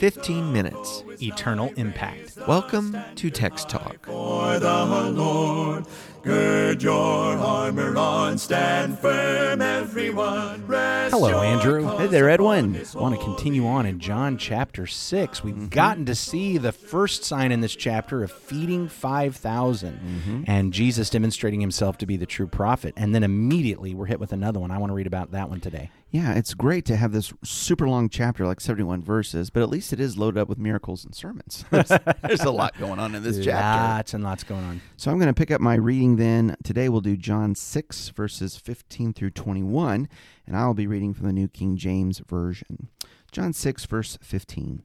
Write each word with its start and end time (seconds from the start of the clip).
15 0.00 0.50
minutes. 0.50 1.04
eternal 1.20 1.70
impact. 1.76 2.38
Welcome 2.48 2.96
to 3.16 3.28
Text 3.30 3.68
Talk. 3.68 4.06
For 4.06 4.58
the 4.58 5.10
Lord, 5.12 5.84
gird 6.22 6.82
your 6.82 6.96
armor 7.36 7.94
on, 7.98 8.38
stand 8.38 8.98
firm, 8.98 9.60
everyone. 9.60 10.66
Rest 10.66 11.12
Hello, 11.14 11.42
Andrew. 11.42 11.86
Hey 11.98 12.06
there, 12.06 12.30
Edwin. 12.30 12.76
I 12.76 12.98
want 12.98 13.18
to 13.18 13.22
continue 13.22 13.66
on 13.66 13.84
in 13.84 13.98
John 14.00 14.38
chapter 14.38 14.86
6. 14.86 15.44
We've 15.44 15.54
Mm-hmm. 15.54 15.66
gotten 15.66 16.06
to 16.06 16.14
see 16.14 16.56
the 16.56 16.72
first 16.72 17.22
sign 17.24 17.52
in 17.52 17.60
this 17.60 17.76
chapter 17.76 18.22
of 18.24 18.32
feeding 18.32 18.88
5,000 18.88 20.00
Mm-hmm. 20.00 20.44
and 20.46 20.72
Jesus 20.72 21.10
demonstrating 21.10 21.60
himself 21.60 21.98
to 21.98 22.06
be 22.06 22.16
the 22.16 22.24
true 22.24 22.46
prophet. 22.46 22.94
And 22.96 23.14
then 23.14 23.22
immediately 23.22 23.94
we're 23.94 24.06
hit 24.06 24.18
with 24.20 24.32
another 24.32 24.60
one. 24.60 24.70
I 24.70 24.78
want 24.78 24.88
to 24.90 24.94
read 24.94 25.06
about 25.06 25.32
that 25.32 25.50
one 25.50 25.60
today. 25.60 25.90
Yeah, 26.12 26.34
it's 26.34 26.54
great 26.54 26.84
to 26.86 26.96
have 26.96 27.12
this 27.12 27.32
super 27.44 27.88
long 27.88 28.08
chapter, 28.08 28.44
like 28.44 28.60
71 28.60 29.00
verses, 29.00 29.48
but 29.48 29.62
at 29.62 29.68
least 29.68 29.92
it 29.92 30.00
is 30.00 30.18
loaded 30.18 30.40
up 30.40 30.48
with 30.48 30.58
miracles 30.58 31.04
and 31.04 31.14
sermons. 31.14 31.64
there's, 31.70 31.92
there's 32.22 32.40
a 32.40 32.50
lot 32.50 32.76
going 32.78 32.98
on 32.98 33.14
in 33.14 33.22
this 33.22 33.44
chapter. 33.44 33.94
Lots 33.94 34.14
and 34.14 34.24
lots 34.24 34.42
going 34.42 34.64
on. 34.64 34.80
So 34.96 35.12
I'm 35.12 35.18
going 35.18 35.32
to 35.32 35.38
pick 35.38 35.52
up 35.52 35.60
my 35.60 35.76
reading 35.76 36.16
then. 36.16 36.56
Today 36.64 36.88
we'll 36.88 37.00
do 37.00 37.16
John 37.16 37.54
6, 37.54 38.08
verses 38.08 38.56
15 38.56 39.12
through 39.12 39.30
21, 39.30 40.08
and 40.48 40.56
I'll 40.56 40.74
be 40.74 40.88
reading 40.88 41.14
from 41.14 41.26
the 41.26 41.32
New 41.32 41.46
King 41.46 41.76
James 41.76 42.18
Version. 42.26 42.88
John 43.30 43.52
6, 43.52 43.84
verse 43.84 44.18
15. 44.20 44.82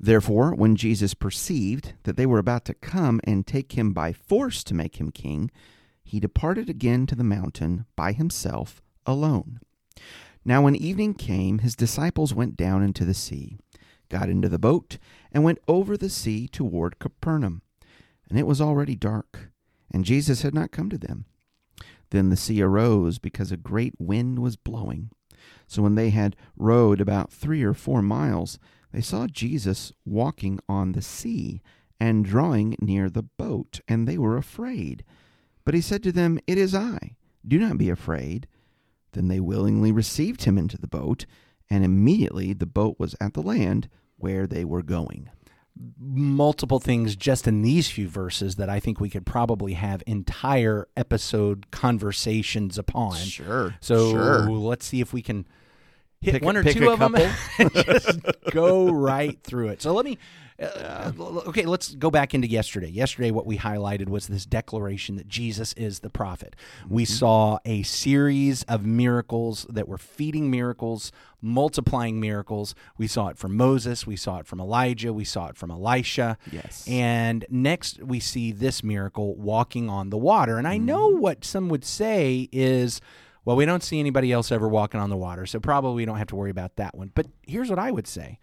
Therefore, 0.00 0.54
when 0.54 0.74
Jesus 0.74 1.12
perceived 1.12 1.92
that 2.04 2.16
they 2.16 2.26
were 2.26 2.38
about 2.38 2.64
to 2.66 2.74
come 2.74 3.20
and 3.24 3.46
take 3.46 3.72
him 3.72 3.92
by 3.92 4.14
force 4.14 4.64
to 4.64 4.74
make 4.74 4.98
him 4.98 5.10
king, 5.10 5.50
he 6.02 6.18
departed 6.18 6.70
again 6.70 7.06
to 7.06 7.14
the 7.14 7.24
mountain 7.24 7.84
by 7.94 8.12
himself 8.12 8.80
alone. 9.04 9.60
Now, 10.48 10.62
when 10.62 10.76
evening 10.76 11.14
came, 11.14 11.58
his 11.58 11.74
disciples 11.74 12.32
went 12.32 12.56
down 12.56 12.80
into 12.84 13.04
the 13.04 13.14
sea, 13.14 13.58
got 14.08 14.30
into 14.30 14.48
the 14.48 14.60
boat, 14.60 14.96
and 15.32 15.42
went 15.42 15.58
over 15.66 15.96
the 15.96 16.08
sea 16.08 16.46
toward 16.46 17.00
Capernaum. 17.00 17.62
And 18.30 18.38
it 18.38 18.46
was 18.46 18.60
already 18.60 18.94
dark, 18.94 19.50
and 19.90 20.04
Jesus 20.04 20.42
had 20.42 20.54
not 20.54 20.70
come 20.70 20.88
to 20.90 20.98
them. 20.98 21.24
Then 22.10 22.28
the 22.28 22.36
sea 22.36 22.62
arose 22.62 23.18
because 23.18 23.50
a 23.50 23.56
great 23.56 23.94
wind 23.98 24.38
was 24.38 24.54
blowing. 24.54 25.10
So 25.66 25.82
when 25.82 25.96
they 25.96 26.10
had 26.10 26.36
rowed 26.56 27.00
about 27.00 27.32
three 27.32 27.64
or 27.64 27.74
four 27.74 28.00
miles, 28.00 28.60
they 28.92 29.00
saw 29.00 29.26
Jesus 29.26 29.90
walking 30.04 30.60
on 30.68 30.92
the 30.92 31.02
sea 31.02 31.60
and 31.98 32.24
drawing 32.24 32.76
near 32.80 33.10
the 33.10 33.24
boat, 33.24 33.80
and 33.88 34.06
they 34.06 34.16
were 34.16 34.36
afraid. 34.36 35.04
But 35.64 35.74
he 35.74 35.80
said 35.80 36.04
to 36.04 36.12
them, 36.12 36.38
It 36.46 36.56
is 36.56 36.72
I. 36.72 37.16
Do 37.44 37.58
not 37.58 37.78
be 37.78 37.90
afraid. 37.90 38.46
Then 39.12 39.28
they 39.28 39.40
willingly 39.40 39.92
received 39.92 40.44
him 40.44 40.58
into 40.58 40.76
the 40.78 40.86
boat, 40.88 41.26
and 41.70 41.84
immediately 41.84 42.52
the 42.52 42.66
boat 42.66 42.96
was 42.98 43.14
at 43.20 43.34
the 43.34 43.42
land 43.42 43.88
where 44.16 44.46
they 44.46 44.64
were 44.64 44.82
going. 44.82 45.30
multiple 45.98 46.80
things 46.80 47.14
just 47.16 47.46
in 47.46 47.60
these 47.60 47.90
few 47.90 48.08
verses 48.08 48.56
that 48.56 48.70
I 48.70 48.80
think 48.80 48.98
we 48.98 49.10
could 49.10 49.26
probably 49.26 49.74
have 49.74 50.02
entire 50.06 50.88
episode 50.96 51.70
conversations 51.70 52.78
upon. 52.78 53.16
Sure, 53.16 53.74
So 53.80 54.10
sure. 54.12 54.50
let's 54.50 54.86
see 54.86 55.00
if 55.02 55.12
we 55.12 55.20
can 55.20 55.46
hit 56.22 56.32
Pick 56.32 56.42
a- 56.42 56.46
one 56.46 56.56
or 56.56 56.64
two 56.64 56.88
of 56.90 56.98
them 56.98 57.14
and 57.58 57.72
just 57.74 58.20
go 58.52 58.90
right 58.90 59.38
through 59.42 59.68
it. 59.68 59.82
So 59.82 59.92
let 59.92 60.04
me. 60.06 60.16
Uh, 60.60 61.12
okay, 61.46 61.66
let's 61.66 61.94
go 61.94 62.10
back 62.10 62.32
into 62.34 62.48
yesterday. 62.48 62.88
Yesterday, 62.88 63.30
what 63.30 63.44
we 63.44 63.58
highlighted 63.58 64.08
was 64.08 64.26
this 64.26 64.46
declaration 64.46 65.16
that 65.16 65.28
Jesus 65.28 65.72
is 65.74 66.00
the 66.00 66.08
prophet. 66.10 66.56
We 66.88 67.04
Mm-hmm. 67.04 67.12
saw 67.12 67.58
a 67.66 67.82
series 67.82 68.62
of 68.64 68.84
miracles 68.86 69.66
that 69.68 69.86
were 69.86 69.98
feeding 69.98 70.50
miracles, 70.50 71.12
multiplying 71.42 72.18
miracles. 72.20 72.74
We 72.96 73.06
saw 73.06 73.28
it 73.28 73.38
from 73.38 73.56
Moses, 73.56 74.06
we 74.06 74.16
saw 74.16 74.38
it 74.38 74.46
from 74.46 74.60
Elijah, 74.60 75.12
we 75.12 75.24
saw 75.24 75.48
it 75.48 75.56
from 75.56 75.70
Elisha. 75.70 76.38
Yes. 76.50 76.86
And 76.88 77.44
next, 77.50 78.02
we 78.02 78.18
see 78.18 78.50
this 78.52 78.82
miracle 78.82 79.34
walking 79.36 79.88
on 79.90 80.10
the 80.10 80.18
water. 80.18 80.56
And 80.58 80.66
I 80.66 80.78
know 80.78 81.10
Mm-hmm. 81.10 81.20
what 81.20 81.44
some 81.44 81.68
would 81.68 81.84
say 81.84 82.48
is, 82.50 83.00
well, 83.44 83.56
we 83.56 83.66
don't 83.66 83.82
see 83.82 84.00
anybody 84.00 84.32
else 84.32 84.50
ever 84.50 84.66
walking 84.68 84.98
on 85.00 85.10
the 85.10 85.16
water, 85.16 85.46
so 85.46 85.60
probably 85.60 85.96
we 85.96 86.04
don't 86.06 86.16
have 86.18 86.26
to 86.28 86.36
worry 86.36 86.50
about 86.50 86.76
that 86.76 86.96
one. 86.96 87.12
But 87.14 87.26
here's 87.46 87.68
what 87.70 87.78
I 87.78 87.90
would 87.90 88.06
say. 88.08 88.38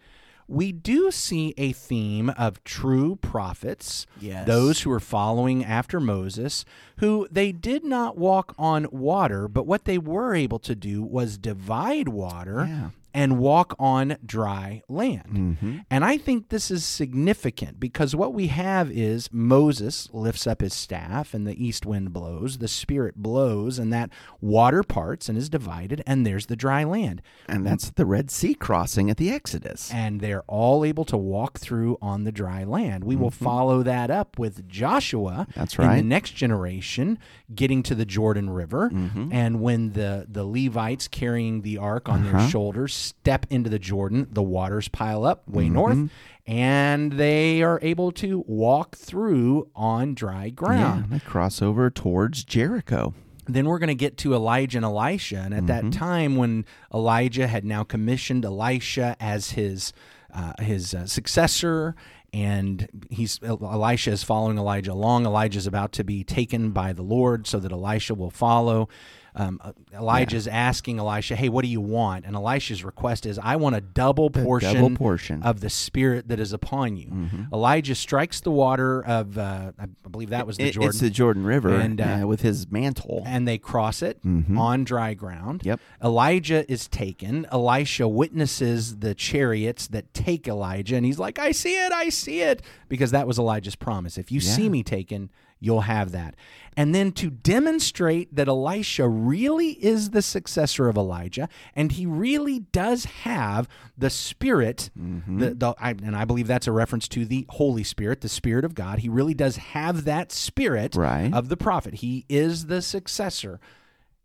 We 0.46 0.72
do 0.72 1.10
see 1.10 1.54
a 1.56 1.72
theme 1.72 2.30
of 2.30 2.62
true 2.64 3.16
prophets, 3.16 4.06
Yes. 4.20 4.46
those 4.46 4.82
who 4.82 4.90
are 4.92 5.00
following 5.00 5.64
after 5.64 6.00
Moses, 6.00 6.64
who 6.98 7.26
they 7.30 7.50
did 7.52 7.84
not 7.84 8.18
walk 8.18 8.54
on 8.58 8.86
water, 8.90 9.48
but 9.48 9.66
what 9.66 9.84
they 9.84 9.98
were 9.98 10.34
able 10.34 10.58
to 10.60 10.74
do 10.74 11.02
was 11.02 11.38
divide 11.38 12.08
water 12.08 12.66
Yeah. 12.68 12.90
And 13.14 13.38
walk 13.38 13.74
on 13.78 14.16
dry 14.26 14.82
land. 14.88 15.84
And 15.90 16.04
I 16.04 16.18
think 16.18 16.48
this 16.48 16.70
is 16.70 16.84
significant 16.84 17.78
because 17.80 18.14
what 18.16 18.34
we 18.34 18.48
have 18.48 18.90
is 18.90 19.28
Moses 19.32 20.08
lifts 20.12 20.46
up 20.46 20.60
his 20.60 20.74
staff 20.74 21.32
and 21.32 21.46
the 21.46 21.64
east 21.64 21.86
wind 21.86 22.12
blows, 22.12 22.58
the 22.58 22.68
spirit 22.68 23.14
blows, 23.16 23.78
and 23.78 23.92
that 23.92 24.10
water 24.40 24.82
parts 24.82 25.28
and 25.28 25.38
is 25.38 25.48
divided, 25.48 26.02
and 26.06 26.26
there's 26.26 26.46
the 26.46 26.56
dry 26.56 26.82
land. 26.84 27.22
And 27.48 27.64
that's 27.64 27.90
the 27.90 28.04
Red 28.04 28.30
Sea 28.30 28.54
crossing 28.54 29.08
at 29.10 29.16
the 29.16 29.30
Exodus. 29.30 29.90
And 29.92 30.20
they're 30.20 30.42
all 30.48 30.84
able 30.84 31.04
to 31.06 31.16
walk 31.16 31.58
through 31.58 31.96
on 32.02 32.24
the 32.24 32.32
dry 32.32 32.64
land. 32.64 33.04
We 33.04 33.14
will 33.16 33.30
follow 33.30 33.82
that 33.84 34.10
up 34.10 34.38
with 34.38 34.66
Joshua 34.68 35.14
Mm-hmm. 35.14 35.60
That's 35.60 35.78
in 35.78 35.84
the 35.96 36.02
next 36.02 36.32
generation 36.34 37.18
getting 37.54 37.82
to 37.84 37.94
the 37.94 38.04
Jordan 38.04 38.50
River. 38.50 38.90
Mm-hmm. 38.90 39.28
And 39.32 39.60
when 39.60 39.92
the, 39.92 40.26
the 40.28 40.44
Levites 40.44 41.08
carrying 41.08 41.62
the 41.62 41.78
ark 41.78 42.08
on 42.08 42.22
Uh-huh. 42.24 42.38
their 42.38 42.48
shoulders 42.48 42.94
step 43.04 43.46
into 43.50 43.70
the 43.70 43.78
Jordan, 43.78 44.28
the 44.30 44.42
waters 44.42 44.88
pile 44.88 45.24
up 45.24 45.48
way 45.48 45.64
Mm-hmm. 45.64 45.74
north, 45.74 46.10
and 46.46 47.12
they 47.12 47.62
are 47.62 47.78
able 47.82 48.12
to 48.12 48.44
walk 48.46 48.96
through 48.96 49.68
on 49.74 50.14
dry 50.14 50.44
Yeah, 50.46 50.50
ground. 50.50 51.06
they 51.10 51.18
cross 51.20 51.62
over 51.62 51.90
towards 51.90 52.44
Jericho. 52.44 53.14
Then 53.46 53.66
we're 53.66 53.78
going 53.78 53.88
to 53.88 53.94
get 53.94 54.16
to 54.18 54.34
Elijah 54.34 54.78
and 54.78 54.84
Elisha. 54.84 55.36
And 55.38 55.52
at 55.54 55.64
Mm-hmm. 55.64 55.90
that 55.90 55.96
time, 55.96 56.36
when 56.36 56.64
Elijah 56.92 57.46
had 57.46 57.64
now 57.64 57.84
commissioned 57.84 58.44
Elisha 58.44 59.16
as 59.20 59.50
his 59.52 59.92
uh, 60.32 60.52
his 60.60 60.94
uh, 60.94 61.06
successor, 61.06 61.94
and 62.32 62.88
he's 63.10 63.38
Elisha 63.44 64.10
is 64.10 64.24
following 64.24 64.58
Elijah 64.58 64.92
along. 64.92 65.26
Elijah 65.26 65.58
is 65.58 65.66
about 65.66 65.92
to 65.92 66.02
be 66.04 66.24
taken 66.24 66.70
by 66.72 66.92
the 66.92 67.02
Lord, 67.02 67.46
so 67.46 67.60
that 67.60 67.70
Elisha 67.70 68.14
will 68.14 68.30
follow. 68.30 68.88
Um, 69.36 69.60
uh, 69.64 69.72
Elijah's 69.92 70.46
asking 70.46 70.98
Elisha, 71.00 71.34
"Hey, 71.34 71.48
what 71.48 71.62
do 71.62 71.68
you 71.68 71.80
want?" 71.80 72.24
And 72.24 72.36
Elisha's 72.36 72.84
request 72.84 73.26
is, 73.26 73.38
"I 73.38 73.56
want 73.56 73.74
a 73.74 73.80
double 73.80 74.30
portion, 74.30 74.74
double 74.74 74.90
portion. 74.96 75.42
of 75.42 75.60
the 75.60 75.70
Spirit 75.70 76.28
that 76.28 76.38
is 76.38 76.52
upon 76.52 76.96
you." 76.96 77.08
Mm-hmm. 77.08 77.42
Elijah 77.54 77.94
strikes 77.96 78.40
the 78.40 78.52
water 78.52 79.04
of, 79.04 79.36
uh, 79.36 79.72
I 79.78 79.86
believe 80.08 80.30
that 80.30 80.46
was 80.46 80.56
the 80.56 80.64
It- 80.68 80.72
Jordan 80.74 80.88
It's 80.90 81.00
the 81.00 81.10
Jordan 81.10 81.44
River 81.44 81.74
And, 81.74 82.00
uh, 82.00 82.04
yeah, 82.04 82.24
with 82.24 82.42
his 82.42 82.70
mantle. 82.70 83.22
and 83.26 83.46
they 83.48 83.58
cross 83.58 84.02
it 84.02 84.20
on 84.56 84.84
dry 84.84 85.14
ground. 85.14 85.62
Yep. 85.64 85.80
Elijah 86.02 86.70
is 86.70 86.86
taken. 86.86 87.46
Elisha 87.50 88.06
witnesses 88.06 88.98
the 88.98 89.14
chariots 89.14 89.88
that 89.88 90.12
take 90.14 90.46
Elijah, 90.46 90.96
and 90.96 91.04
he's 91.04 91.18
like, 91.18 91.38
I 91.38 91.50
see 91.52 91.74
it, 91.74 91.92
I 91.92 92.08
see 92.08 92.40
it. 92.40 92.62
Because 92.88 93.10
that 93.10 93.26
was 93.26 93.38
Elijah's 93.38 93.74
promise. 93.76 94.16
If 94.18 94.30
you 94.30 94.38
see 94.40 94.68
me 94.68 94.82
taken, 94.84 95.30
you'll 95.64 95.82
have 95.82 96.12
that. 96.12 96.34
And 96.76 96.92
then 96.92 97.12
to 97.12 97.30
demonstrate 97.30 98.34
that 98.34 98.48
Elisha 98.48 99.08
really 99.08 99.72
is 99.84 100.10
the 100.10 100.22
successor 100.22 100.88
of 100.88 100.96
Elijah, 100.96 101.48
and 101.76 101.92
he 101.92 102.04
really 102.04 102.58
does 102.58 103.04
have 103.04 103.68
the 103.96 104.10
Spirit, 104.10 104.90
Mm-hmm. 104.98 105.38
the, 105.38 105.54
the, 105.54 105.74
I, 105.80 105.90
and 105.90 106.16
I 106.16 106.24
believe 106.24 106.48
that's 106.48 106.66
a 106.66 106.72
reference 106.72 107.06
to 107.08 107.24
the 107.24 107.46
Holy 107.50 107.84
Spirit, 107.84 108.22
the 108.22 108.28
Spirit 108.28 108.64
of 108.64 108.74
God. 108.74 108.98
He 108.98 109.08
really 109.08 109.34
does 109.34 109.56
have 109.56 110.04
that 110.04 110.32
Spirit 110.32 110.96
Right. 110.96 111.32
of 111.32 111.48
the 111.48 111.56
prophet. 111.56 111.94
He 111.94 112.24
is 112.28 112.66
the 112.66 112.82
successor. 112.82 113.60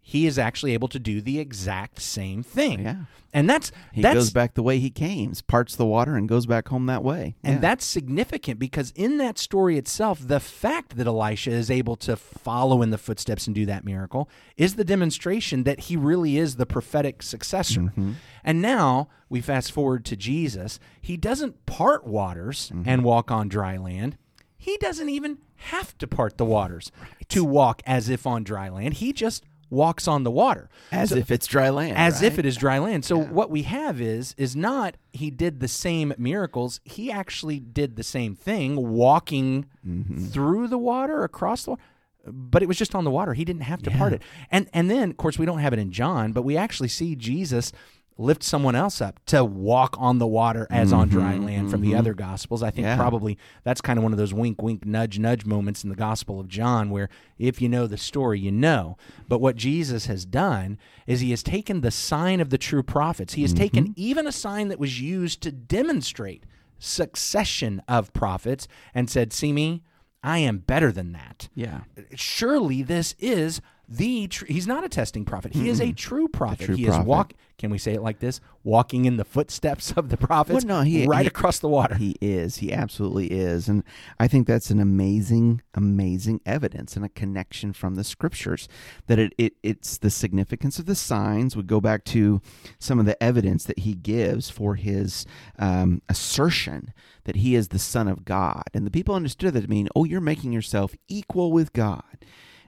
He 0.09 0.25
is 0.25 0.39
actually 0.39 0.73
able 0.73 0.87
to 0.87 0.97
do 0.99 1.21
the 1.21 1.37
exact 1.39 2.01
same 2.01 2.41
thing. 2.41 2.81
Yeah. 2.81 2.95
And 3.31 3.47
that's 3.47 3.71
he 3.93 4.01
that's 4.01 4.15
goes 4.15 4.31
back 4.31 4.55
the 4.55 4.63
way 4.63 4.79
he 4.79 4.89
came, 4.89 5.31
parts 5.47 5.75
the 5.75 5.85
water, 5.85 6.15
and 6.15 6.27
goes 6.27 6.47
back 6.47 6.69
home 6.69 6.87
that 6.87 7.03
way. 7.03 7.35
and 7.43 7.55
Yeah. 7.55 7.59
that's 7.59 7.85
significant 7.85 8.57
because 8.59 8.91
in 8.95 9.19
that 9.19 9.37
story 9.37 9.77
itself, 9.77 10.17
the 10.27 10.39
fact 10.39 10.97
that 10.97 11.05
Elisha 11.05 11.51
is 11.51 11.69
able 11.69 11.95
to 11.97 12.15
follow 12.15 12.81
in 12.81 12.89
the 12.89 12.97
footsteps 12.97 13.45
and 13.45 13.53
do 13.55 13.67
that 13.67 13.85
miracle 13.85 14.27
is 14.57 14.77
the 14.77 14.83
demonstration 14.83 15.63
that 15.65 15.81
he 15.81 15.95
really 15.95 16.37
is 16.39 16.55
the 16.55 16.65
prophetic 16.65 17.21
successor. 17.21 17.81
Mm-hmm. 17.81 18.13
And 18.43 18.63
now 18.63 19.09
we 19.29 19.41
fast 19.41 19.71
forward 19.71 20.05
to 20.05 20.15
Jesus. 20.15 20.79
He 20.99 21.15
doesn't 21.15 21.67
part 21.67 22.07
waters 22.07 22.71
Mm-hmm. 22.73 22.89
and 22.89 23.03
walk 23.03 23.29
on 23.29 23.47
dry 23.47 23.77
land. 23.77 24.17
He 24.57 24.75
doesn't 24.77 25.07
even 25.07 25.37
have 25.73 25.95
to 25.99 26.07
part 26.07 26.37
the 26.37 26.45
waters 26.45 26.91
to 27.29 27.43
walk 27.43 27.83
as 27.85 28.09
if 28.09 28.25
on 28.25 28.43
dry 28.43 28.69
land. 28.69 28.95
He 28.95 29.13
just 29.13 29.43
walks 29.69 30.07
on 30.07 30.23
the 30.23 30.31
water 30.31 30.69
as 30.91 31.09
So- 31.09 31.15
if 31.17 31.29
it's 31.31 31.45
dry 31.47 31.69
land. 31.69 31.97
as 31.97 32.21
if 32.21 32.39
it 32.39 32.45
is 32.45 32.55
dry 32.57 32.79
land. 32.79 33.05
So 33.05 33.17
what 33.19 33.49
we 33.51 33.63
have 33.63 34.01
is 34.01 34.33
is 34.37 34.55
not 34.55 34.95
he 35.13 35.29
did 35.29 35.59
the 35.59 35.67
same 35.67 36.13
miracles. 36.17 36.79
He 36.85 37.11
actually 37.11 37.59
did 37.59 37.95
the 37.95 38.03
same 38.03 38.35
thing, 38.35 38.75
walking 38.89 39.65
Mm-hmm. 39.87 40.25
through 40.27 40.67
the 40.67 40.77
water, 40.77 41.23
across 41.23 41.63
the 41.63 41.71
water. 41.71 41.83
but 42.27 42.61
it 42.61 42.67
was 42.67 42.77
just 42.77 42.93
on 42.93 43.05
the 43.05 43.11
water. 43.11 43.33
He 43.33 43.45
didn't 43.45 43.61
have 43.63 43.81
to 43.83 43.91
part 43.91 44.13
it. 44.13 44.21
And 44.51 44.69
and 44.73 44.89
then 44.91 45.09
of 45.11 45.17
course 45.17 45.39
we 45.39 45.45
don't 45.45 45.59
have 45.59 45.73
it 45.73 45.79
in 45.79 45.91
John, 45.91 46.31
but 46.33 46.43
we 46.43 46.57
actually 46.57 46.89
see 46.89 47.15
Jesus 47.15 47.71
lift 48.19 48.43
someone 48.43 48.75
else 48.75 49.01
up 49.01 49.19
to 49.25 49.45
walk 49.45 49.95
on 49.97 50.17
the 50.19 50.27
water 50.27 50.67
as 50.69 50.91
on 50.91 51.07
dry 51.07 51.33
mm-hmm, 51.33 51.45
land 51.45 51.71
from 51.71 51.79
the 51.81 51.91
mm-hmm. 51.91 51.99
other 51.99 52.13
gospels. 52.13 52.61
I 52.61 52.69
think 52.69 52.85
Yeah. 52.85 52.97
probably 52.97 53.37
that's 53.63 53.79
kind 53.79 53.97
of 53.97 54.03
one 54.03 54.11
of 54.11 54.17
those 54.17 54.33
wink 54.33 54.61
wink 54.61 54.85
nudge 54.85 55.17
nudge 55.17 55.45
moments 55.45 55.83
in 55.83 55.89
the 55.89 55.95
gospel 55.95 56.39
of 56.39 56.49
John 56.49 56.89
where 56.89 57.09
if 57.37 57.61
you 57.61 57.69
know 57.69 57.87
the 57.87 57.97
story, 57.97 58.39
you 58.39 58.51
know. 58.51 58.97
But 59.29 59.39
what 59.39 59.55
Jesus 59.55 60.07
has 60.07 60.25
done 60.25 60.77
is 61.07 61.21
he 61.21 61.31
has 61.31 61.41
taken 61.41 61.79
the 61.79 61.91
sign 61.91 62.41
of 62.41 62.49
the 62.49 62.57
true 62.57 62.83
prophets. 62.83 63.33
He 63.33 63.41
has 63.43 63.53
mm-hmm. 63.53 63.63
taken 63.63 63.93
even 63.95 64.27
a 64.27 64.33
sign 64.33 64.67
that 64.67 64.79
was 64.79 64.99
used 64.99 65.41
to 65.43 65.51
demonstrate 65.51 66.43
succession 66.77 67.81
of 67.87 68.11
prophets 68.11 68.67
and 68.93 69.09
said, 69.09 69.31
"See 69.31 69.53
me, 69.53 69.81
I 70.21 70.39
am 70.39 70.57
better 70.59 70.91
than 70.91 71.13
that." 71.13 71.47
Yeah. 71.55 71.81
surely 72.15 72.83
this 72.83 73.15
is 73.17 73.61
the 73.91 74.27
tr- 74.27 74.45
he's 74.45 74.67
not 74.67 74.83
a 74.83 74.89
testing 74.89 75.25
prophet 75.25 75.51
he 75.53 75.67
is 75.67 75.81
a 75.81 75.91
true 75.91 76.27
prophet 76.27 76.65
true 76.65 76.75
he 76.75 76.83
is 76.83 76.89
prophet. 76.89 77.07
walk 77.07 77.33
can 77.57 77.71
we 77.71 77.77
say 77.79 77.93
it 77.93 78.01
like 78.01 78.19
this 78.19 78.39
walking 78.63 79.05
in 79.05 79.17
the 79.17 79.25
footsteps 79.25 79.91
of 79.93 80.09
the 80.09 80.15
prophets 80.15 80.63
Well, 80.63 80.79
no, 80.79 80.83
he- 80.83 81.05
right 81.07 81.23
he- 81.23 81.27
across 81.27 81.59
the 81.59 81.67
water 81.67 81.95
He 81.95 82.15
is. 82.21 82.57
He 82.57 82.71
absolutely 82.71 83.27
is. 83.31 83.67
And 83.67 83.83
I 84.19 84.27
think 84.29 84.47
that's 84.47 84.69
an 84.69 84.79
amazing, 84.79 85.61
amazing 85.73 86.39
evidence 86.45 86.95
and 86.95 87.03
a 87.03 87.09
connection 87.09 87.73
from 87.73 87.95
the 87.95 88.03
scriptures 88.05 88.69
that 89.07 89.17
it, 89.19 89.33
it 89.37 89.53
it's 89.63 89.97
the 89.97 90.09
significance 90.09 90.77
of 90.79 90.85
the 90.85 90.95
signs. 90.95 91.57
We 91.57 91.63
go 91.63 91.81
back 91.81 92.05
to 92.05 92.41
some 92.79 92.97
of 92.99 93.05
the 93.05 93.21
evidence 93.21 93.63
that 93.65 93.79
he 93.79 93.93
gives 93.93 94.49
for 94.49 94.75
his 94.75 95.25
um, 95.57 96.01
assertion 96.07 96.93
that 97.25 97.37
he 97.37 97.55
is 97.55 97.69
the 97.69 97.79
Son 97.79 98.07
of 98.07 98.23
God. 98.23 98.63
And 98.73 98.85
the 98.85 98.91
people 98.91 99.15
understood 99.15 99.53
that 99.55 99.61
to 99.63 99.69
mean, 99.69 99.89
oh, 99.95 100.03
you're 100.05 100.21
making 100.21 100.53
yourself 100.53 100.95
equal 101.09 101.51
with 101.51 101.73
God. 101.73 102.03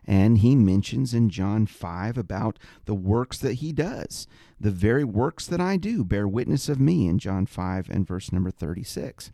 And 0.06 0.39
he 0.39 0.56
mentions 0.56 1.13
in 1.13 1.30
John 1.30 1.68
5 1.68 2.18
about 2.18 2.57
the 2.86 2.95
works 2.95 3.38
that 3.38 3.56
he 3.56 3.71
does. 3.71 4.27
The 4.59 4.71
very 4.71 5.03
works 5.03 5.45
that 5.48 5.62
I 5.62 5.77
do 5.77 6.03
bear 6.03 6.27
witness 6.27 6.69
of 6.69 6.80
me 6.80 7.07
in 7.07 7.19
John 7.19 7.45
5 7.45 7.89
and 7.89 8.07
verse 8.07 8.31
number 8.31 8.51
36. 8.51 9.31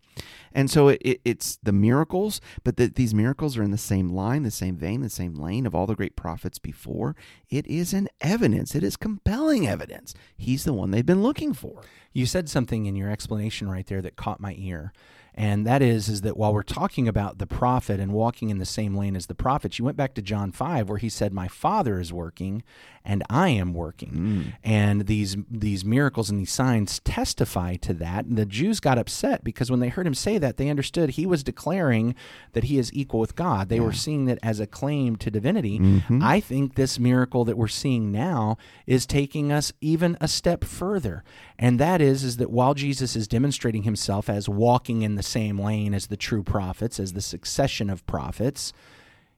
And 0.54 0.70
so 0.70 0.90
it, 0.90 1.02
it, 1.04 1.22
it's 1.24 1.58
the 1.64 1.72
miracles, 1.72 2.42
but 2.64 2.78
that 2.78 2.96
these 2.96 3.14
miracles 3.14 3.58
are 3.58 3.64
in 3.64 3.72
the 3.72 3.78
same 3.78 4.10
line, 4.10 4.44
the 4.44 4.52
same 4.52 4.78
vein, 4.78 5.02
the 5.02 5.10
same 5.10 5.36
lane 5.36 5.66
of 5.66 5.74
all 5.76 5.86
the 5.86 5.96
great 5.96 6.16
prophets 6.16 6.60
before. 6.60 7.16
It 7.50 7.66
is 7.68 7.94
an 7.94 8.10
evidence. 8.22 8.76
It 8.76 8.84
is 8.84 8.98
compelling 8.98 9.68
evidence. 9.68 10.14
He's 10.38 10.64
the 10.64 10.74
one 10.74 10.92
they've 10.92 11.06
been 11.06 11.24
looking 11.24 11.54
for. 11.54 11.82
you 12.14 12.26
said 12.26 12.50
something 12.50 12.86
in 12.86 12.96
your 12.96 13.10
explanation 13.10 13.70
right 13.70 13.86
there 13.88 14.02
that 14.02 14.16
caught 14.16 14.40
my 14.40 14.56
ear 14.58 14.92
and 15.38 15.68
that 15.68 15.84
is 15.84 16.10
is 16.10 16.22
that 16.22 16.36
while 16.36 16.52
we're 16.52 16.64
talking 16.64 17.08
about 17.08 17.38
the 17.38 17.46
prophet 17.46 18.00
and 18.00 18.12
walking 18.12 18.50
in 18.50 18.58
the 18.58 18.66
same 18.66 18.96
lane 18.96 19.16
as 19.16 19.28
the 19.28 19.36
prophets 19.36 19.78
you 19.78 19.86
went 19.86 19.96
back 19.96 20.16
to 20.16 20.22
John 20.22 20.52
5 20.52 20.90
where 20.90 20.98
he 20.98 21.10
said 21.10 21.32
my 21.32 21.48
father 21.48 22.00
is 22.00 22.12
working 22.12 22.64
and 23.08 23.24
I 23.30 23.50
am 23.50 23.74
working. 23.74 24.12
Mm. 24.12 24.54
And 24.64 25.08
these 25.08 25.38
these 25.50 25.86
miracles 25.86 26.30
and 26.30 26.38
these 26.40 26.52
signs 26.52 27.00
testify 27.00 27.76
to 27.78 27.94
that. 27.96 28.26
And 28.26 28.38
the 28.38 28.46
Jews 28.46 28.82
got 28.82 28.98
upset 28.98 29.46
because 29.46 29.72
when 29.72 29.80
they 29.80 29.88
heard 29.88 30.06
him 30.06 30.14
say 30.14 30.38
that 30.38 30.58
they 30.58 30.70
understood 30.70 31.12
he 31.12 31.26
was 31.26 31.42
declaring 31.42 32.16
that 32.52 32.66
he 32.66 32.78
is 32.78 32.94
equal 32.94 33.22
with 33.22 33.36
God. 33.36 33.70
They 33.70 33.80
were 33.80 33.94
seeing 33.94 34.28
it 34.28 34.40
as 34.44 34.60
a 34.60 34.68
claim 34.68 35.16
to 35.18 35.32
divinity. 35.32 35.80
Mm-hmm. 35.80 36.22
I 36.22 36.42
think 36.42 36.76
this 36.76 37.00
miracle 37.00 37.46
that 37.46 37.58
we're 37.58 37.70
seeing 37.70 38.12
now 38.12 38.58
is 38.86 39.06
taking 39.06 39.52
us 39.54 39.72
even 39.80 40.18
a 40.20 40.28
step 40.28 40.66
further. 40.66 41.24
And 41.58 41.80
that 41.80 42.02
is 42.02 42.24
is 42.24 42.38
that 42.38 42.52
while 42.52 42.74
Jesus 42.74 43.16
is 43.16 43.28
demonstrating 43.28 43.84
himself 43.84 44.30
as 44.30 44.50
walking 44.50 45.02
in 45.02 45.16
the 45.16 45.24
same 45.28 45.60
lane 45.60 45.94
as 45.94 46.08
the 46.08 46.18
true 46.18 46.44
prophets 46.44 47.00
as 47.00 47.14
the 47.14 47.22
succession 47.22 47.90
of 47.90 48.06
prophets 48.06 48.74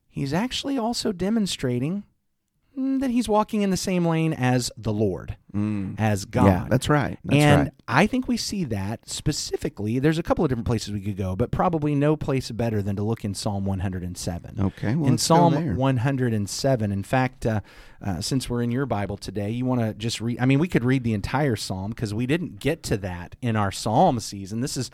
he's 0.08 0.34
actually 0.34 0.78
also 0.78 1.12
demonstrating 1.12 2.04
mm, 2.78 3.00
that 3.00 3.10
he's 3.10 3.28
walking 3.28 3.62
in 3.62 3.70
the 3.70 3.78
same 3.78 4.06
lane 4.06 4.34
as 4.34 4.72
the 4.78 4.94
Lord 4.94 5.38
as 5.98 6.26
God 6.26 6.46
Yeah, 6.46 6.66
that's 6.70 6.90
right. 6.90 7.18
That's 7.24 7.38
and 7.38 7.62
right. 7.64 7.72
I 7.88 8.06
think 8.06 8.28
we 8.28 8.38
see 8.38 8.64
that 8.66 9.10
specifically. 9.10 10.00
There's 10.00 10.20
a 10.20 10.24
couple 10.24 10.46
of 10.46 10.50
different 10.50 10.68
places 10.68 10.92
we 10.94 11.02
could 11.02 11.18
go, 11.18 11.36
but 11.36 11.52
probably 11.52 11.96
no 11.96 12.16
place 12.16 12.52
better 12.52 12.82
than 12.82 12.96
to 12.98 13.04
look 13.04 13.26
in 13.26 13.34
Psalm 13.34 13.66
107. 13.66 14.60
Okay, 14.60 14.96
well, 14.96 15.08
in 15.08 15.18
Psalm 15.18 15.54
there. 15.54 15.74
107, 15.74 16.92
in 16.92 17.04
fact, 17.04 17.46
uh, 17.46 17.62
uh, 18.06 18.22
since 18.22 18.50
we're 18.50 18.62
in 18.62 18.72
your 18.72 18.86
Bible 18.86 19.18
today, 19.18 19.50
you 19.50 19.66
want 19.66 19.82
to 19.82 19.94
just 19.94 20.22
read. 20.22 20.40
I 20.40 20.46
mean, 20.46 20.60
we 20.60 20.68
could 20.68 20.84
read 20.84 21.04
the 21.04 21.14
entire 21.14 21.56
Psalm 21.56 21.92
because 21.92 22.14
we 22.14 22.28
didn't 22.28 22.60
get 22.60 22.84
to 22.84 22.98
that 22.98 23.36
in 23.42 23.56
our 23.56 23.72
Psalm 23.72 24.20
season. 24.20 24.62
This 24.62 24.78
is 24.78 24.92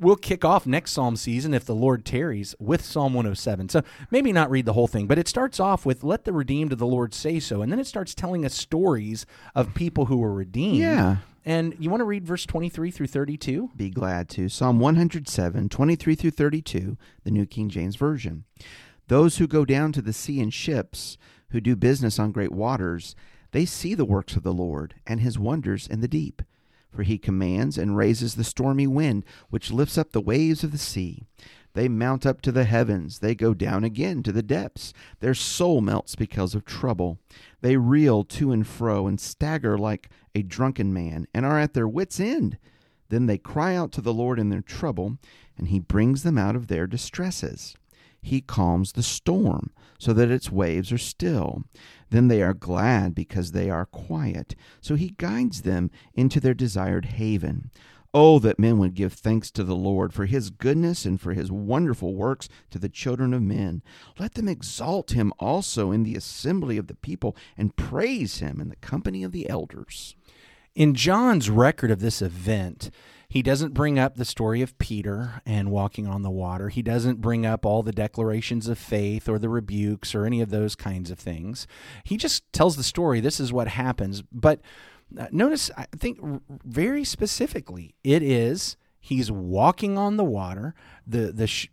we'll 0.00 0.16
kick 0.16 0.44
off 0.44 0.66
next 0.66 0.92
psalm 0.92 1.16
season 1.16 1.52
if 1.54 1.64
the 1.64 1.74
lord 1.74 2.04
tarries 2.04 2.54
with 2.58 2.84
psalm 2.84 3.14
107 3.14 3.68
so 3.68 3.82
maybe 4.10 4.32
not 4.32 4.50
read 4.50 4.64
the 4.66 4.72
whole 4.72 4.86
thing 4.86 5.06
but 5.06 5.18
it 5.18 5.28
starts 5.28 5.58
off 5.60 5.84
with 5.86 6.04
let 6.04 6.24
the 6.24 6.32
redeemed 6.32 6.72
of 6.72 6.78
the 6.78 6.86
lord 6.86 7.12
say 7.14 7.38
so 7.40 7.62
and 7.62 7.70
then 7.72 7.78
it 7.80 7.86
starts 7.86 8.14
telling 8.14 8.44
us 8.44 8.54
stories 8.54 9.26
of 9.54 9.74
people 9.74 10.06
who 10.06 10.16
were 10.18 10.32
redeemed 10.32 10.78
Yeah. 10.78 11.16
and 11.44 11.74
you 11.78 11.90
want 11.90 12.00
to 12.00 12.04
read 12.04 12.26
verse 12.26 12.44
23 12.46 12.90
through 12.90 13.06
32 13.08 13.70
Be 13.76 13.90
glad 13.90 14.28
to. 14.30 14.48
Psalm 14.48 14.78
107, 14.80 15.68
23 15.68 16.14
through 16.14 16.30
32, 16.30 16.96
the 17.24 17.30
New 17.30 17.46
King 17.46 17.68
James 17.68 17.96
Version. 17.96 18.44
Those 19.08 19.38
who 19.38 19.46
go 19.46 19.64
down 19.64 19.92
to 19.92 20.02
the 20.02 20.12
sea 20.12 20.40
in 20.40 20.50
ships, 20.50 21.16
who 21.50 21.60
do 21.60 21.74
business 21.76 22.18
on 22.18 22.30
great 22.32 22.52
waters, 22.52 23.16
they 23.52 23.64
see 23.64 23.94
the 23.94 24.04
works 24.04 24.36
of 24.36 24.42
the 24.42 24.52
Lord 24.52 24.94
and 25.06 25.20
his 25.20 25.38
wonders 25.38 25.86
in 25.86 26.00
the 26.02 26.08
deep. 26.08 26.42
For 26.90 27.02
he 27.02 27.18
commands 27.18 27.76
and 27.78 27.96
raises 27.96 28.34
the 28.34 28.44
stormy 28.44 28.86
wind, 28.86 29.24
which 29.50 29.70
lifts 29.70 29.98
up 29.98 30.12
the 30.12 30.20
waves 30.20 30.64
of 30.64 30.72
the 30.72 30.78
sea. 30.78 31.24
They 31.74 31.88
mount 31.88 32.26
up 32.26 32.40
to 32.42 32.50
the 32.50 32.64
heavens, 32.64 33.20
they 33.20 33.34
go 33.34 33.54
down 33.54 33.84
again 33.84 34.22
to 34.24 34.32
the 34.32 34.42
depths. 34.42 34.92
Their 35.20 35.34
soul 35.34 35.80
melts 35.80 36.16
because 36.16 36.54
of 36.54 36.64
trouble. 36.64 37.18
They 37.60 37.76
reel 37.76 38.24
to 38.24 38.50
and 38.50 38.66
fro 38.66 39.06
and 39.06 39.20
stagger 39.20 39.78
like 39.78 40.08
a 40.34 40.42
drunken 40.42 40.92
man, 40.92 41.28
and 41.34 41.44
are 41.46 41.58
at 41.58 41.74
their 41.74 41.86
wits' 41.86 42.18
end. 42.18 42.58
Then 43.10 43.26
they 43.26 43.38
cry 43.38 43.76
out 43.76 43.92
to 43.92 44.00
the 44.00 44.14
Lord 44.14 44.38
in 44.38 44.48
their 44.48 44.62
trouble, 44.62 45.18
and 45.56 45.68
he 45.68 45.78
brings 45.78 46.22
them 46.22 46.38
out 46.38 46.56
of 46.56 46.66
their 46.66 46.86
distresses. 46.86 47.76
He 48.28 48.40
calms 48.42 48.92
the 48.92 49.02
storm 49.02 49.70
so 49.98 50.12
that 50.12 50.30
its 50.30 50.52
waves 50.52 50.92
are 50.92 50.98
still. 50.98 51.64
Then 52.10 52.28
they 52.28 52.42
are 52.42 52.54
glad 52.54 53.14
because 53.14 53.52
they 53.52 53.70
are 53.70 53.86
quiet. 53.86 54.54
So 54.80 54.96
he 54.96 55.14
guides 55.16 55.62
them 55.62 55.90
into 56.12 56.38
their 56.40 56.54
desired 56.54 57.06
haven. 57.06 57.70
Oh, 58.14 58.38
that 58.38 58.58
men 58.58 58.78
would 58.78 58.94
give 58.94 59.12
thanks 59.12 59.50
to 59.52 59.64
the 59.64 59.76
Lord 59.76 60.12
for 60.12 60.26
his 60.26 60.50
goodness 60.50 61.04
and 61.04 61.20
for 61.20 61.32
his 61.34 61.50
wonderful 61.50 62.14
works 62.14 62.48
to 62.70 62.78
the 62.78 62.88
children 62.88 63.34
of 63.34 63.42
men. 63.42 63.82
Let 64.18 64.34
them 64.34 64.48
exalt 64.48 65.12
him 65.12 65.32
also 65.38 65.90
in 65.90 66.04
the 66.04 66.14
assembly 66.16 66.78
of 66.78 66.86
the 66.86 66.94
people 66.94 67.36
and 67.56 67.76
praise 67.76 68.38
him 68.38 68.60
in 68.60 68.68
the 68.68 68.76
company 68.76 69.22
of 69.24 69.32
the 69.32 69.48
elders. 69.48 70.16
in 70.78 70.94
John's 70.94 71.50
record 71.50 71.90
of 71.90 71.98
this 72.00 72.22
event, 72.22 72.90
he 73.28 73.42
doesn't 73.42 73.74
bring 73.74 73.98
up 73.98 74.16
the 74.16 74.24
story 74.24 74.62
of 74.62 74.78
Peter 74.78 75.42
and 75.44 75.70
walking 75.70 76.06
on 76.06 76.22
the 76.22 76.30
water. 76.30 76.70
He 76.70 76.80
doesn't 76.80 77.20
bring 77.20 77.44
up 77.44 77.66
all 77.66 77.82
the 77.82 77.92
declarations 77.92 78.68
of 78.68 78.78
faith 78.78 79.28
or 79.28 79.38
the 79.38 79.50
rebukes 79.50 80.14
or 80.14 80.24
any 80.24 80.40
of 80.40 80.48
those 80.48 80.74
kinds 80.74 81.10
of 81.10 81.18
things. 81.18 81.66
He 82.04 82.16
just 82.16 82.50
tells 82.52 82.76
the 82.76 82.82
story. 82.82 83.20
This 83.20 83.38
is 83.38 83.52
what 83.52 83.68
happens. 83.68 84.22
But 84.32 84.60
uh, 85.18 85.26
notice, 85.30 85.70
I 85.76 85.86
think 85.94 86.18
very 86.64 87.04
specifically, 87.04 87.94
it 88.02 88.22
is 88.22 88.76
he's 89.08 89.30
walking 89.30 89.96
on 89.98 90.16
the 90.16 90.24
water. 90.24 90.74
The 91.06 91.32
the 91.32 91.46
sh- 91.46 91.68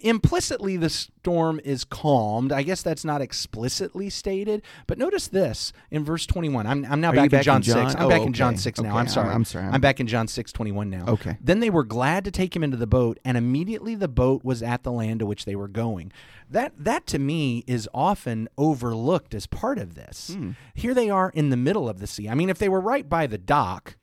implicitly 0.00 0.76
the 0.76 0.88
storm 0.88 1.60
is 1.64 1.84
calmed. 1.84 2.52
I 2.52 2.62
guess 2.62 2.82
that's 2.82 3.04
not 3.04 3.20
explicitly 3.20 4.08
stated, 4.10 4.62
but 4.86 4.98
notice 4.98 5.28
this 5.28 5.72
in 5.90 6.04
verse 6.04 6.26
21. 6.26 6.66
I'm, 6.66 6.84
I'm 6.86 7.00
now 7.00 7.12
back, 7.12 7.30
back 7.30 7.40
in 7.40 7.44
John, 7.44 7.56
in 7.56 7.62
John? 7.62 7.90
6. 7.90 7.94
I'm 8.00 8.06
Oh, 8.06 8.08
back 8.08 8.22
in. 8.22 8.32
John 8.32 8.56
6 8.56 8.80
now. 8.80 8.88
Okay, 8.90 8.98
I'm 8.98 9.08
sorry. 9.08 9.26
I'm- 9.28 9.36
I'm 9.36 9.44
sorry. 9.44 9.66
I'm 9.66 9.80
back 9.80 10.00
in 10.00 10.06
John 10.06 10.26
6 10.28 10.52
21 10.52 10.90
now. 10.90 11.04
Okay. 11.06 11.36
Then 11.40 11.60
they 11.60 11.70
were 11.70 11.84
glad 11.84 12.24
to 12.24 12.30
take 12.30 12.54
him 12.56 12.62
into 12.64 12.76
the 12.76 12.86
boat, 12.86 13.18
and 13.24 13.36
immediately 13.36 13.94
the 13.94 14.08
boat 14.08 14.44
was 14.44 14.62
at 14.62 14.82
the 14.84 14.92
land 14.92 15.20
to 15.20 15.26
which 15.26 15.44
they 15.44 15.54
were 15.56 15.68
going. 15.68 16.12
That 16.50 16.72
that 16.78 17.06
to 17.08 17.18
me 17.18 17.64
is 17.66 17.88
often 17.94 18.48
overlooked 18.58 19.34
as 19.34 19.46
part 19.46 19.78
of 19.78 19.94
this. 19.94 20.32
Hmm. 20.34 20.50
Here 20.74 20.94
they 20.94 21.08
are 21.10 21.30
in 21.34 21.50
the 21.50 21.56
middle 21.56 21.88
of 21.88 21.98
the 21.98 22.06
sea. 22.06 22.28
I 22.28 22.34
mean, 22.34 22.48
if 22.50 22.58
they 22.58 22.68
were 22.68 22.80
right 22.80 23.08
by 23.08 23.26
the 23.26 23.38
dock, 23.38 23.96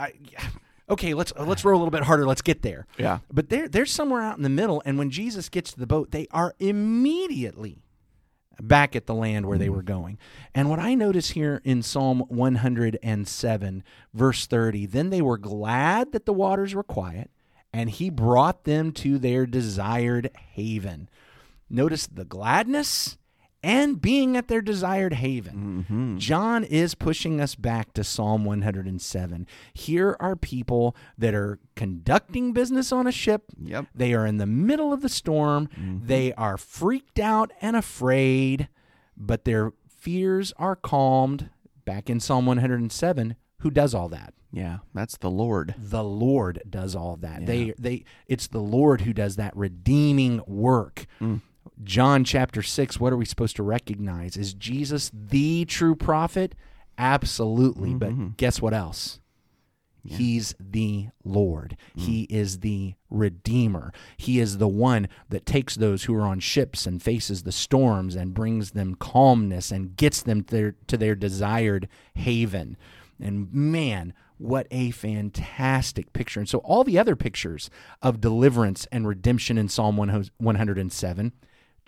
I, 0.00 0.12
okay, 0.90 1.14
let's 1.14 1.32
uh, 1.36 1.44
let's 1.44 1.64
row 1.64 1.74
a 1.74 1.78
little 1.78 1.90
bit 1.90 2.04
harder. 2.04 2.26
Let's 2.26 2.42
get 2.42 2.62
there. 2.62 2.86
Yeah. 2.98 3.18
But 3.32 3.48
they're 3.48 3.68
they're 3.68 3.86
somewhere 3.86 4.22
out 4.22 4.36
in 4.36 4.42
the 4.42 4.48
middle, 4.48 4.82
and 4.84 4.98
when 4.98 5.10
Jesus 5.10 5.48
gets 5.48 5.72
to 5.72 5.78
the 5.78 5.86
boat, 5.86 6.10
they 6.10 6.26
are 6.30 6.54
immediately 6.58 7.82
back 8.60 8.96
at 8.96 9.06
the 9.06 9.14
land 9.14 9.46
where 9.46 9.58
they 9.58 9.68
mm. 9.68 9.74
were 9.74 9.82
going. 9.82 10.18
And 10.54 10.68
what 10.68 10.78
I 10.78 10.94
notice 10.94 11.30
here 11.30 11.60
in 11.64 11.82
Psalm 11.82 12.20
107, 12.28 13.84
verse 14.12 14.46
30, 14.46 14.86
then 14.86 15.10
they 15.10 15.22
were 15.22 15.38
glad 15.38 16.12
that 16.12 16.26
the 16.26 16.32
waters 16.32 16.74
were 16.74 16.82
quiet, 16.82 17.30
and 17.72 17.90
he 17.90 18.10
brought 18.10 18.64
them 18.64 18.92
to 18.92 19.18
their 19.18 19.46
desired 19.46 20.30
haven. 20.54 21.08
Notice 21.70 22.06
the 22.06 22.24
gladness 22.24 23.18
and 23.62 24.00
being 24.00 24.36
at 24.36 24.48
their 24.48 24.60
desired 24.60 25.14
haven. 25.14 25.84
Mm-hmm. 25.88 26.18
John 26.18 26.64
is 26.64 26.94
pushing 26.94 27.40
us 27.40 27.54
back 27.54 27.92
to 27.94 28.04
Psalm 28.04 28.44
107. 28.44 29.46
Here 29.74 30.16
are 30.20 30.36
people 30.36 30.94
that 31.16 31.34
are 31.34 31.58
conducting 31.74 32.52
business 32.52 32.92
on 32.92 33.06
a 33.06 33.12
ship. 33.12 33.44
Yep. 33.60 33.86
They 33.94 34.14
are 34.14 34.26
in 34.26 34.38
the 34.38 34.46
middle 34.46 34.92
of 34.92 35.02
the 35.02 35.08
storm. 35.08 35.68
Mm-hmm. 35.68 36.06
They 36.06 36.32
are 36.34 36.56
freaked 36.56 37.18
out 37.18 37.50
and 37.60 37.76
afraid, 37.76 38.68
but 39.16 39.44
their 39.44 39.72
fears 39.88 40.52
are 40.56 40.76
calmed. 40.76 41.50
Back 41.84 42.10
in 42.10 42.20
Psalm 42.20 42.44
107, 42.44 43.34
who 43.60 43.70
does 43.70 43.94
all 43.94 44.10
that? 44.10 44.34
Yeah, 44.52 44.78
that's 44.94 45.16
the 45.16 45.30
Lord. 45.30 45.74
the 45.78 46.04
Lord 46.04 46.62
does 46.68 46.94
all 46.94 47.16
that. 47.16 47.46
They 47.46 47.72
they 47.78 48.04
it's 48.26 48.46
the 48.46 48.60
Lord 48.60 49.02
who 49.02 49.12
does 49.12 49.36
that 49.36 49.56
redeeming 49.56 50.42
work. 50.46 51.06
Mm. 51.20 51.40
John 51.82 52.24
chapter 52.24 52.62
6, 52.62 52.98
what 52.98 53.12
are 53.12 53.16
we 53.16 53.24
supposed 53.24 53.56
to 53.56 53.62
recognize? 53.62 54.36
Is 54.36 54.54
Jesus 54.54 55.10
the 55.14 55.64
true 55.64 55.94
prophet? 55.94 56.54
Absolutely. 56.96 57.94
But 57.94 58.10
mm-hmm. 58.10 58.28
guess 58.36 58.60
what 58.60 58.74
else? 58.74 59.20
He's 60.04 60.54
the 60.58 61.08
Lord. 61.24 61.76
Hmm. 61.94 62.00
He 62.00 62.22
is 62.30 62.60
the 62.60 62.94
Redeemer. 63.10 63.92
He 64.16 64.40
is 64.40 64.58
the 64.58 64.68
one 64.68 65.08
that 65.28 65.44
takes 65.44 65.74
those 65.74 66.04
who 66.04 66.14
are 66.14 66.26
on 66.26 66.40
ships 66.40 66.86
and 66.86 67.02
faces 67.02 67.42
the 67.42 67.52
storms 67.52 68.14
and 68.14 68.34
brings 68.34 68.70
them 68.70 68.94
calmness 68.94 69.70
and 69.70 69.96
gets 69.96 70.22
them 70.22 70.42
to 70.44 70.54
their, 70.54 70.74
to 70.86 70.96
their 70.96 71.14
desired 71.14 71.88
haven. 72.14 72.76
And 73.20 73.52
man, 73.52 74.14
what 74.38 74.66
a 74.70 74.92
fantastic 74.92 76.12
picture. 76.12 76.40
And 76.40 76.48
so, 76.48 76.58
all 76.58 76.84
the 76.84 76.98
other 76.98 77.16
pictures 77.16 77.68
of 78.00 78.20
deliverance 78.20 78.86
and 78.92 79.06
redemption 79.06 79.58
in 79.58 79.68
Psalm 79.68 79.96
107, 79.96 81.32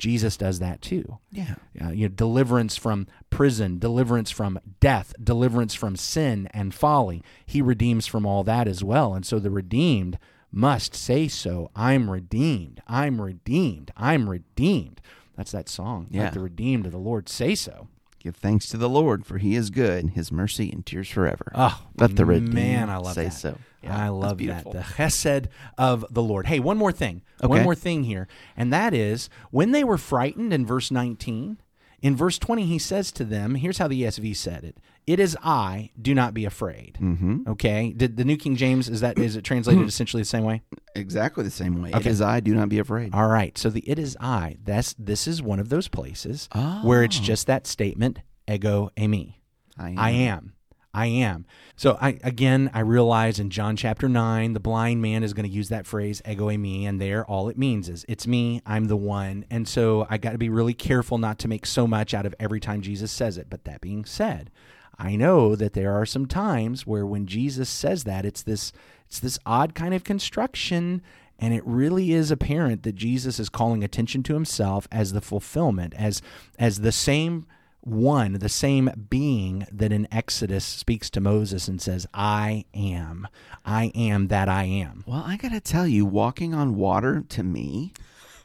Jesus 0.00 0.36
does 0.36 0.58
that 0.58 0.80
too. 0.82 1.18
Yeah. 1.30 1.56
Uh, 1.80 1.90
you 1.90 2.08
know, 2.08 2.14
deliverance 2.14 2.76
from 2.76 3.06
prison, 3.28 3.78
deliverance 3.78 4.30
from 4.30 4.58
death, 4.80 5.14
deliverance 5.22 5.74
from 5.74 5.94
sin 5.94 6.48
and 6.52 6.74
folly. 6.74 7.22
He 7.46 7.60
redeems 7.62 8.06
from 8.06 8.26
all 8.26 8.42
that 8.44 8.66
as 8.66 8.82
well. 8.82 9.14
And 9.14 9.24
so 9.24 9.38
the 9.38 9.50
redeemed 9.50 10.18
must 10.50 10.94
say 10.94 11.28
so. 11.28 11.70
I'm 11.76 12.10
redeemed. 12.10 12.82
I'm 12.88 13.20
redeemed. 13.20 13.92
I'm 13.96 14.28
redeemed. 14.28 15.00
That's 15.36 15.52
that 15.52 15.68
song. 15.68 16.08
Yeah. 16.10 16.24
Let 16.24 16.32
the 16.32 16.40
redeemed 16.40 16.86
of 16.86 16.92
the 16.92 16.98
Lord 16.98 17.28
say 17.28 17.54
so. 17.54 17.88
Give 18.20 18.36
thanks 18.36 18.68
to 18.68 18.76
the 18.76 18.88
Lord, 18.88 19.24
for 19.24 19.38
he 19.38 19.54
is 19.56 19.70
good. 19.70 20.10
His 20.10 20.30
mercy 20.30 20.70
endures 20.70 21.08
forever. 21.08 21.50
Oh, 21.54 21.82
Let 21.96 22.16
the 22.16 22.26
redeemed 22.26 22.52
man, 22.52 22.90
I 22.90 22.98
love 22.98 23.14
say 23.14 23.24
that. 23.24 23.30
so. 23.32 23.58
Yeah, 23.82 23.96
I 23.96 24.08
love 24.10 24.36
that. 24.38 24.64
The 24.70 24.80
chesed 24.80 25.46
of 25.78 26.04
the 26.10 26.22
Lord. 26.22 26.46
Hey, 26.46 26.60
one 26.60 26.76
more 26.76 26.92
thing. 26.92 27.22
One 27.40 27.62
more 27.62 27.74
thing 27.74 28.04
here. 28.04 28.28
And 28.58 28.70
that 28.74 28.92
is 28.92 29.30
when 29.50 29.72
they 29.72 29.82
were 29.84 29.96
frightened 29.96 30.52
in 30.52 30.66
verse 30.66 30.90
19, 30.90 31.56
in 32.02 32.16
verse 32.16 32.38
20, 32.38 32.64
he 32.66 32.78
says 32.78 33.12
to 33.12 33.24
them, 33.24 33.54
here's 33.56 33.78
how 33.78 33.88
the 33.88 34.02
ESV 34.02 34.36
said 34.36 34.64
it. 34.64 34.78
It 35.06 35.18
is 35.20 35.36
I, 35.42 35.90
do 36.00 36.14
not 36.14 36.34
be 36.34 36.44
afraid. 36.44 36.98
Mm-hmm. 37.00 37.42
Okay. 37.48 37.92
Did 37.96 38.16
the 38.16 38.24
New 38.24 38.36
King 38.36 38.56
James 38.56 38.88
is 38.88 39.00
that 39.00 39.18
is 39.18 39.36
it 39.36 39.42
translated 39.42 39.86
essentially 39.88 40.22
the 40.22 40.26
same 40.26 40.44
way? 40.44 40.62
Exactly 40.94 41.42
the 41.44 41.50
same 41.50 41.82
way. 41.82 41.90
It 41.90 41.96
Okay. 41.96 42.10
is 42.10 42.20
I, 42.22 42.40
do 42.40 42.54
not 42.54 42.68
be 42.68 42.78
afraid. 42.78 43.14
All 43.14 43.26
right. 43.28 43.56
So 43.58 43.70
the 43.70 43.80
it 43.88 43.98
is 43.98 44.16
I. 44.20 44.56
That's 44.62 44.94
this 44.98 45.26
is 45.26 45.42
one 45.42 45.58
of 45.58 45.68
those 45.68 45.88
places 45.88 46.48
where 46.82 47.02
it's 47.02 47.18
just 47.18 47.46
that 47.48 47.66
statement, 47.66 48.20
ego 48.48 48.90
eimi. 48.96 49.34
I 49.78 49.90
am. 49.90 49.98
I 49.98 50.10
am. 50.10 50.52
I 50.92 51.06
am. 51.06 51.46
So 51.76 51.96
I 52.00 52.18
again 52.24 52.70
I 52.74 52.80
realize 52.80 53.38
in 53.38 53.50
John 53.50 53.76
chapter 53.76 54.08
9 54.08 54.54
the 54.54 54.60
blind 54.60 55.00
man 55.00 55.22
is 55.22 55.32
going 55.32 55.48
to 55.48 55.54
use 55.54 55.68
that 55.68 55.86
phrase 55.86 56.20
ego 56.28 56.48
eimi," 56.48 56.84
and 56.84 57.00
there 57.00 57.24
all 57.24 57.48
it 57.48 57.56
means 57.56 57.88
is 57.88 58.04
it's 58.08 58.26
me, 58.26 58.60
I'm 58.66 58.86
the 58.86 58.96
one. 58.96 59.44
And 59.50 59.68
so 59.68 60.06
I 60.10 60.18
got 60.18 60.32
to 60.32 60.38
be 60.38 60.48
really 60.48 60.74
careful 60.74 61.18
not 61.18 61.38
to 61.40 61.48
make 61.48 61.64
so 61.64 61.86
much 61.86 62.12
out 62.12 62.26
of 62.26 62.34
every 62.40 62.60
time 62.60 62.82
Jesus 62.82 63.12
says 63.12 63.38
it. 63.38 63.46
But 63.48 63.64
that 63.64 63.80
being 63.80 64.04
said, 64.04 64.50
I 64.98 65.16
know 65.16 65.54
that 65.56 65.72
there 65.74 65.94
are 65.94 66.06
some 66.06 66.26
times 66.26 66.86
where 66.86 67.06
when 67.06 67.26
Jesus 67.26 67.70
says 67.70 68.04
that 68.04 68.24
it's 68.24 68.42
this 68.42 68.72
it's 69.06 69.20
this 69.20 69.38
odd 69.46 69.74
kind 69.74 69.94
of 69.94 70.04
construction 70.04 71.02
and 71.38 71.54
it 71.54 71.66
really 71.66 72.12
is 72.12 72.30
apparent 72.30 72.82
that 72.82 72.96
Jesus 72.96 73.40
is 73.40 73.48
calling 73.48 73.82
attention 73.82 74.22
to 74.24 74.34
himself 74.34 74.86
as 74.92 75.12
the 75.12 75.20
fulfillment 75.20 75.94
as 75.96 76.20
as 76.58 76.80
the 76.80 76.92
same 76.92 77.46
one, 77.82 78.34
the 78.34 78.48
same 78.48 78.90
being 79.08 79.66
that 79.72 79.92
in 79.92 80.06
Exodus 80.12 80.64
speaks 80.64 81.08
to 81.10 81.20
Moses 81.20 81.68
and 81.68 81.80
says, 81.80 82.06
I 82.12 82.64
am. 82.74 83.26
I 83.64 83.90
am 83.94 84.28
that 84.28 84.48
I 84.48 84.64
am. 84.64 85.04
Well, 85.06 85.24
I 85.26 85.36
got 85.36 85.52
to 85.52 85.60
tell 85.60 85.86
you, 85.86 86.04
walking 86.04 86.54
on 86.54 86.76
water 86.76 87.24
to 87.28 87.42
me 87.42 87.92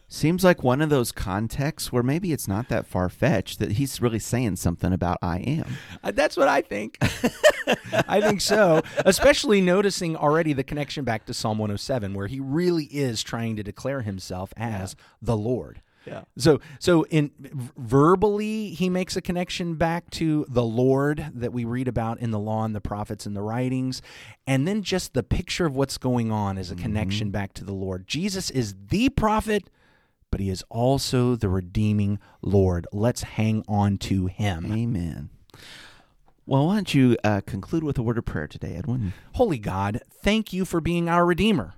seems 0.08 0.44
like 0.44 0.64
one 0.64 0.82
of 0.82 0.90
those 0.90 1.12
contexts 1.12 1.92
where 1.92 2.04
maybe 2.04 2.32
it's 2.32 2.48
not 2.48 2.70
that 2.70 2.86
far 2.86 3.10
fetched 3.10 3.60
that 3.60 3.74
he's 3.74 4.02
really 4.02 4.20
saying 4.20 4.56
something 4.56 4.94
about 4.94 5.18
I 5.22 5.40
am. 5.40 5.78
Uh, 6.04 6.12
That's 6.12 6.38
what 6.38 6.48
I 6.48 6.62
think. 6.62 6.98
I 8.08 8.22
think 8.22 8.42
so. 8.42 8.82
Especially 9.06 9.62
noticing 9.62 10.16
already 10.16 10.54
the 10.54 10.64
connection 10.64 11.04
back 11.04 11.26
to 11.26 11.34
Psalm 11.34 11.58
107, 11.58 12.14
where 12.14 12.28
he 12.28 12.40
really 12.40 12.86
is 12.86 13.24
trying 13.24 13.56
to 13.56 13.64
declare 13.64 14.02
himself 14.02 14.54
as 14.56 14.96
the 15.22 15.36
Lord. 15.36 15.82
Yeah. 16.06 16.24
So, 16.38 16.60
so 16.80 17.04
in 17.06 17.32
verbally, 17.78 18.70
he 18.70 18.90
makes 18.90 19.16
a 19.16 19.22
connection 19.22 19.76
back 19.76 20.10
to 20.12 20.46
the 20.48 20.64
Lord 20.64 21.32
that 21.34 21.52
we 21.52 21.66
read 21.66 21.88
about 21.88 22.20
in 22.20 22.32
the 22.32 22.40
law 22.40 22.64
and 22.64 22.76
the 22.76 22.82
prophets 22.82 23.26
and 23.26 23.36
the 23.36 23.42
writings, 23.42 24.02
and 24.46 24.68
then 24.68 24.84
just 24.84 25.14
the 25.14 25.24
picture 25.24 25.66
of 25.66 25.76
what's 25.76 25.98
going 25.98 26.32
on 26.32 26.58
is 26.58 26.72
a 26.72 26.76
connection 26.76 27.32
back 27.32 27.54
to 27.54 27.66
the 27.66 27.74
Lord. 27.74 28.08
Jesus 28.08 28.50
is 28.50 28.76
the 28.90 29.10
prophet, 29.10 29.70
but 30.32 30.40
he 30.40 30.50
is 30.50 30.64
also 30.70 31.36
the 31.36 31.50
redeeming 31.50 32.20
Lord. 32.42 32.88
Let's 32.92 33.24
hang 33.24 33.64
on 33.68 33.98
to 34.00 34.28
him. 34.28 34.72
Amen. 34.72 35.30
Well, 36.48 36.68
why 36.68 36.76
don't 36.76 36.94
you 36.94 37.18
uh, 37.24 37.42
conclude 37.46 37.84
with 37.84 37.98
a 37.98 38.04
word 38.04 38.20
of 38.20 38.26
prayer 38.26 38.48
today, 38.48 38.76
Edwin? 38.76 39.14
Holy 39.34 39.58
God, 39.58 40.02
thank 40.12 40.54
you 40.54 40.64
for 40.64 40.80
being 40.80 41.10
our 41.10 41.26
Redeemer. 41.26 41.74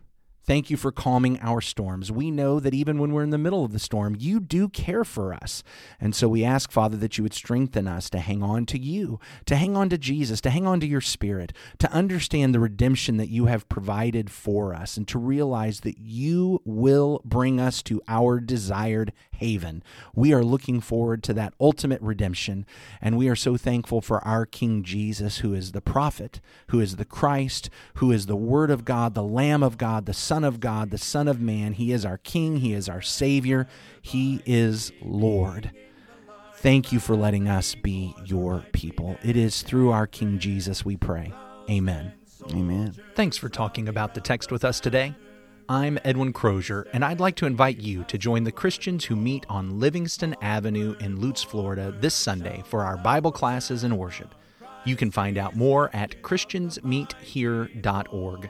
Thank 0.47 0.69
you 0.69 0.77
for 0.77 0.93
calming 0.93 1.41
our 1.41 1.59
storms. 1.59 2.09
We 2.09 2.31
know 2.31 2.61
that 2.61 2.73
even 2.73 2.99
when 2.99 3.11
we're 3.11 3.23
in 3.23 3.31
the 3.31 3.37
middle 3.37 3.65
of 3.65 3.73
the 3.73 3.79
storm, 3.79 4.15
you 4.17 4.39
do 4.39 4.69
care 4.69 5.03
for 5.03 5.33
us. 5.33 5.61
And 5.99 6.15
so 6.15 6.29
we 6.29 6.45
ask, 6.45 6.71
Father, 6.71 6.95
that 6.95 7.17
you 7.17 7.23
would 7.25 7.33
strengthen 7.33 7.85
us 7.85 8.09
to 8.11 8.19
hang 8.19 8.41
on 8.41 8.65
to 8.67 8.79
you, 8.79 9.19
to 9.45 9.57
hang 9.57 9.75
on 9.75 9.89
to 9.89 9.97
Jesus, 9.97 10.39
to 10.39 10.49
hang 10.49 10.65
on 10.65 10.79
to 10.79 10.87
your 10.87 11.01
Spirit, 11.01 11.51
to 11.79 11.91
understand 11.91 12.55
the 12.55 12.61
redemption 12.61 13.17
that 13.17 13.27
you 13.27 13.47
have 13.47 13.67
provided 13.67 14.31
for 14.31 14.73
us, 14.73 14.95
and 14.95 15.05
to 15.09 15.19
realize 15.19 15.81
that 15.81 15.97
you 15.97 16.61
will 16.63 17.21
bring 17.25 17.59
us 17.59 17.83
to 17.83 18.01
our 18.07 18.39
desired 18.39 19.11
haven. 19.33 19.83
We 20.15 20.33
are 20.33 20.45
looking 20.45 20.79
forward 20.79 21.23
to 21.23 21.33
that 21.33 21.55
ultimate 21.59 22.01
redemption, 22.01 22.65
and 23.01 23.17
we 23.17 23.27
are 23.27 23.35
so 23.35 23.57
thankful 23.57 23.99
for 23.99 24.25
our 24.25 24.45
King 24.45 24.81
Jesus, 24.83 25.39
who 25.39 25.53
is 25.53 25.73
the 25.73 25.81
prophet, 25.81 26.39
who 26.69 26.79
is 26.79 26.95
the 26.95 27.05
Christ, 27.05 27.69
who 27.95 28.13
is 28.13 28.27
the 28.27 28.37
Word 28.37 28.71
of 28.71 28.85
God, 28.85 29.13
the 29.13 29.23
Lamb 29.23 29.61
of 29.61 29.77
God, 29.77 30.05
the 30.05 30.13
Son 30.13 30.36
of 30.43 30.59
God, 30.59 30.91
the 30.91 30.97
Son 30.97 31.27
of 31.27 31.39
Man. 31.39 31.73
He 31.73 31.91
is 31.91 32.05
our 32.05 32.17
King, 32.17 32.57
He 32.57 32.73
is 32.73 32.89
our 32.89 33.01
Savior, 33.01 33.67
He 34.01 34.41
is 34.45 34.91
Lord. 35.01 35.71
Thank 36.55 36.91
you 36.91 36.99
for 36.99 37.15
letting 37.15 37.47
us 37.47 37.75
be 37.75 38.15
your 38.25 38.65
people. 38.71 39.17
It 39.23 39.37
is 39.37 39.61
through 39.61 39.91
our 39.91 40.07
King 40.07 40.39
Jesus 40.39 40.83
we 40.83 40.97
pray. 40.97 41.31
Amen. 41.69 42.13
Amen. 42.51 42.95
Thanks 43.15 43.37
for 43.37 43.49
talking 43.49 43.87
about 43.87 44.15
the 44.15 44.21
text 44.21 44.51
with 44.51 44.65
us 44.65 44.79
today. 44.79 45.13
I'm 45.69 45.99
Edwin 46.05 46.31
Crozier, 46.31 46.87
and 46.93 47.03
I'd 47.03 47.19
like 47.19 47.35
to 47.37 47.45
invite 47.45 47.79
you 47.79 48.03
to 48.05 48.17
join 48.17 48.45
the 48.45 48.53
Christians 48.53 49.03
who 49.05 49.17
meet 49.17 49.45
on 49.49 49.79
Livingston 49.79 50.33
Avenue 50.41 50.95
in 51.01 51.19
Lutz, 51.19 51.43
Florida 51.43 51.93
this 51.99 52.15
Sunday 52.15 52.63
for 52.65 52.83
our 52.83 52.95
Bible 52.95 53.33
classes 53.33 53.83
and 53.83 53.97
worship. 53.97 54.33
You 54.85 54.95
can 54.95 55.11
find 55.11 55.37
out 55.37 55.57
more 55.57 55.93
at 55.93 56.23
ChristiansMeetHere.org. 56.23 58.49